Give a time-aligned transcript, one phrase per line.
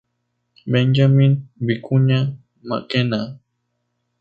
[0.65, 3.37] Benjamin Vicuña Mackenna